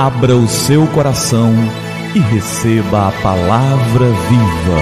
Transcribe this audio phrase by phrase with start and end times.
[0.00, 1.50] Abra o seu coração
[2.14, 4.80] e receba a palavra viva.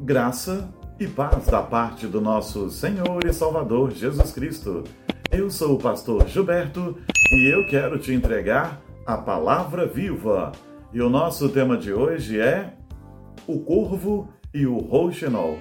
[0.00, 0.68] Graça
[0.98, 4.82] e paz da parte do nosso Senhor e Salvador Jesus Cristo.
[5.30, 6.96] Eu sou o pastor Gilberto
[7.30, 10.50] e eu quero te entregar a palavra viva.
[10.92, 12.74] E o nosso tema de hoje é
[13.46, 15.60] o corvo e o rouxinol.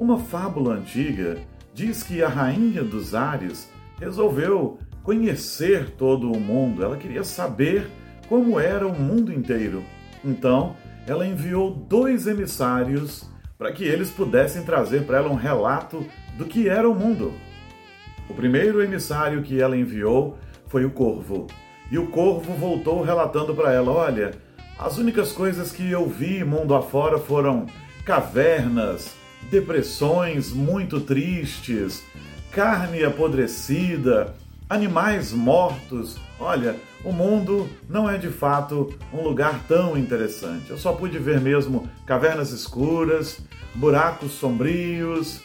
[0.00, 1.36] Uma fábula antiga
[1.74, 7.88] diz que a rainha dos ares resolveu conhecer todo o mundo, ela queria saber
[8.28, 9.82] como era o mundo inteiro.
[10.24, 16.04] Então, ela enviou dois emissários para que eles pudessem trazer para ela um relato
[16.36, 17.32] do que era o mundo.
[18.28, 21.46] O primeiro emissário que ela enviou foi o corvo.
[21.90, 24.32] E o corvo voltou relatando para ela: Olha,
[24.78, 27.66] as únicas coisas que eu vi mundo afora foram
[28.04, 29.14] cavernas,
[29.50, 32.04] depressões muito tristes,
[32.52, 34.34] carne apodrecida,
[34.68, 36.18] animais mortos.
[36.38, 40.70] Olha, o mundo não é de fato um lugar tão interessante.
[40.70, 43.40] Eu só pude ver mesmo cavernas escuras,
[43.74, 45.40] buracos sombrios,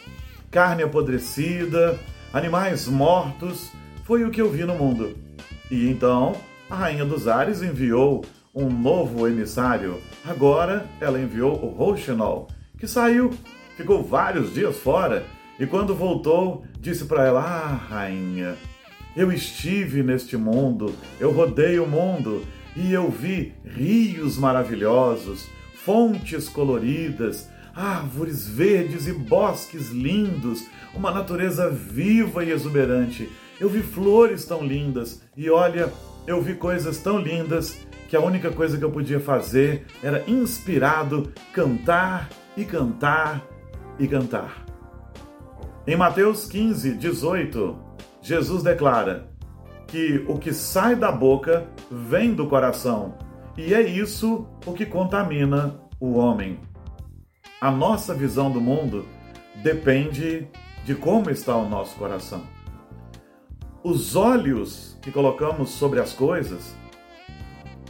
[0.49, 1.99] carne apodrecida,
[2.33, 3.72] animais mortos.
[4.05, 5.16] Foi o que eu vi no mundo.
[5.69, 6.35] E então
[6.69, 10.02] a Rainha dos Ares enviou um novo emissário.
[10.25, 13.31] Agora ela enviou o Rouxinol, que saiu,
[13.77, 15.25] ficou vários dias fora
[15.62, 18.56] e quando voltou, disse para ela: Ah, rainha,
[19.16, 22.44] eu estive neste mundo, eu rodei o mundo
[22.76, 25.48] e eu vi rios maravilhosos,
[25.86, 33.30] fontes coloridas, árvores verdes e bosques lindos, uma natureza viva e exuberante.
[33.59, 35.94] Eu vi flores tão lindas e olha,
[36.25, 37.78] eu vi coisas tão lindas
[38.09, 43.46] que a única coisa que eu podia fazer era inspirado cantar e cantar
[44.00, 44.70] e cantar.
[45.92, 47.78] Em Mateus 15, 18,
[48.22, 49.28] Jesus declara
[49.88, 53.18] que o que sai da boca vem do coração,
[53.57, 56.62] e é isso o que contamina o homem.
[57.59, 59.06] A nossa visão do mundo
[59.62, 60.47] depende
[60.85, 62.41] de como está o nosso coração.
[63.84, 66.73] Os olhos que colocamos sobre as coisas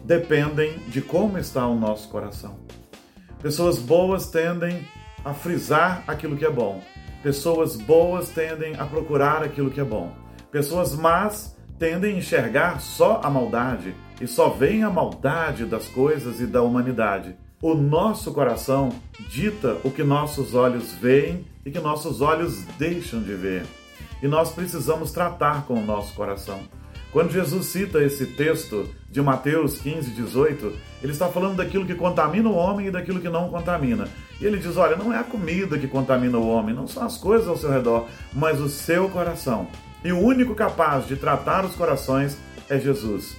[0.03, 2.61] dependem de como está o nosso coração.
[3.43, 4.87] Pessoas boas tendem
[5.23, 6.81] a frisar aquilo que é bom,
[7.23, 10.11] Pessoas boas tendem a procurar aquilo que é bom.
[10.51, 16.41] Pessoas más tendem a enxergar só a maldade e só veem a maldade das coisas
[16.41, 17.35] e da humanidade.
[17.61, 18.89] O nosso coração
[19.29, 23.65] dita o que nossos olhos veem e que nossos olhos deixam de ver.
[24.21, 26.59] E nós precisamos tratar com o nosso coração.
[27.11, 30.73] Quando Jesus cita esse texto de Mateus 15, 18,
[31.03, 34.07] ele está falando daquilo que contamina o homem e daquilo que não contamina.
[34.39, 37.17] E ele diz: olha, não é a comida que contamina o homem, não são as
[37.17, 39.67] coisas ao seu redor, mas o seu coração.
[40.05, 42.37] E o único capaz de tratar os corações
[42.69, 43.35] é Jesus.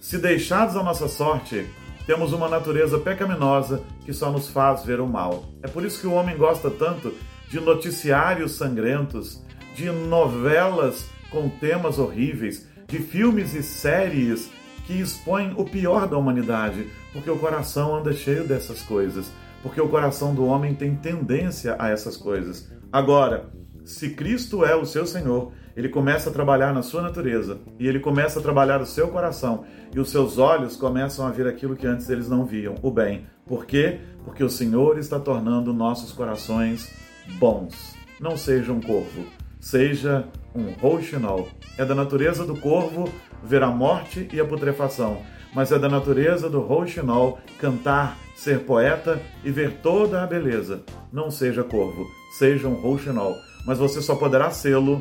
[0.00, 1.64] Se deixados à nossa sorte,
[2.04, 5.44] temos uma natureza pecaminosa que só nos faz ver o mal.
[5.62, 7.14] É por isso que o homem gosta tanto
[7.48, 9.40] de noticiários sangrentos,
[9.76, 14.50] de novelas com temas horríveis, de filmes e séries
[14.86, 19.32] que expõem o pior da humanidade, porque o coração anda cheio dessas coisas,
[19.62, 22.70] porque o coração do homem tem tendência a essas coisas.
[22.92, 23.48] Agora,
[23.82, 27.98] se Cristo é o seu Senhor, ele começa a trabalhar na sua natureza e ele
[27.98, 29.64] começa a trabalhar o seu coração
[29.94, 33.24] e os seus olhos começam a ver aquilo que antes eles não viam, o bem.
[33.46, 34.00] Por quê?
[34.22, 36.92] Porque o Senhor está tornando nossos corações
[37.38, 37.96] bons.
[38.20, 39.24] Não seja um corvo,
[39.62, 41.48] seja um rouxinol.
[41.78, 43.08] É da natureza do corvo
[43.44, 45.22] ver a morte e a putrefação,
[45.54, 50.82] mas é da natureza do rouxinol cantar, ser poeta e ver toda a beleza.
[51.12, 52.06] Não seja corvo,
[52.36, 55.00] seja um rouxinol, mas você só poderá sê-lo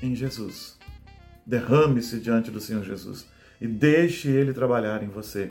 [0.00, 0.78] em Jesus.
[1.44, 3.26] Derrame-se diante do Senhor Jesus
[3.60, 5.50] e deixe Ele trabalhar em você.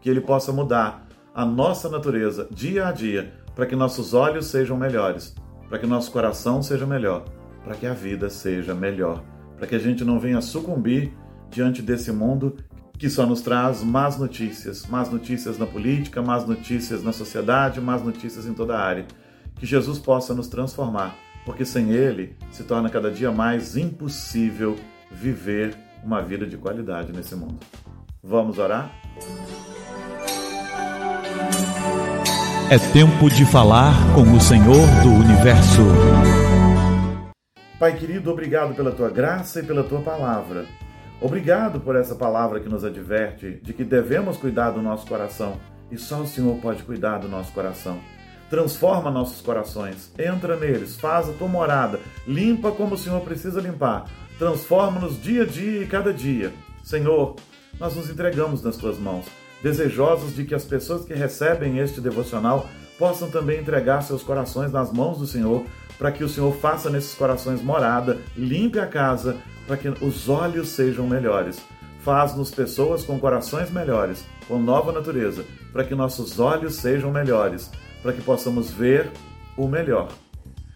[0.00, 4.76] Que Ele possa mudar a nossa natureza dia a dia, para que nossos olhos sejam
[4.76, 5.34] melhores,
[5.68, 7.24] para que nosso coração seja melhor
[7.64, 9.24] para que a vida seja melhor,
[9.56, 11.12] para que a gente não venha sucumbir
[11.50, 12.56] diante desse mundo
[12.98, 18.02] que só nos traz más notícias, más notícias na política, más notícias na sociedade, más
[18.02, 19.06] notícias em toda a área.
[19.56, 24.76] Que Jesus possa nos transformar, porque sem Ele se torna cada dia mais impossível
[25.10, 27.58] viver uma vida de qualidade nesse mundo.
[28.22, 28.90] Vamos orar?
[32.70, 36.53] É tempo de falar com o Senhor do Universo.
[37.78, 40.66] Pai querido, obrigado pela tua graça e pela tua palavra.
[41.20, 45.58] Obrigado por essa palavra que nos adverte de que devemos cuidar do nosso coração
[45.90, 47.98] e só o Senhor pode cuidar do nosso coração.
[48.50, 54.06] Transforma nossos corações, entra neles, faz a tua morada, limpa como o Senhor precisa limpar,
[54.38, 56.52] Transforma-nos dia a dia e cada dia.
[56.82, 57.36] Senhor,
[57.78, 59.26] nós nos entregamos nas tuas mãos,
[59.62, 62.68] desejosos de que as pessoas que recebem este devocional
[62.98, 65.64] possam também entregar seus corações nas mãos do Senhor,
[65.98, 69.36] para que o Senhor faça nesses corações morada, limpe a casa,
[69.66, 71.62] para que os olhos sejam melhores.
[72.00, 77.70] Faz-nos pessoas com corações melhores, com nova natureza, para que nossos olhos sejam melhores,
[78.02, 79.10] para que possamos ver
[79.56, 80.08] o melhor.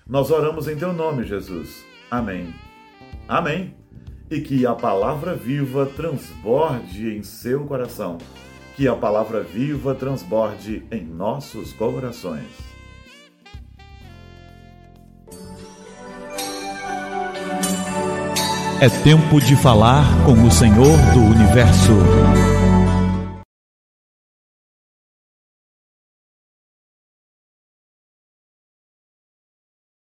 [0.07, 1.85] Nós oramos em teu nome, Jesus.
[2.11, 2.55] Amém.
[3.29, 3.75] Amém.
[4.31, 8.17] E que a palavra viva transborde em seu coração.
[8.75, 12.47] Que a palavra viva transborde em nossos corações.
[18.81, 22.58] É tempo de falar com o Senhor do universo.